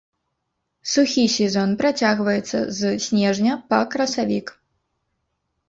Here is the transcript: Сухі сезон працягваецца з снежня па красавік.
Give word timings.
Сухі 0.93 1.25
сезон 1.33 1.75
працягваецца 1.83 2.59
з 2.79 2.91
снежня 3.05 3.53
па 3.69 3.79
красавік. 3.95 4.47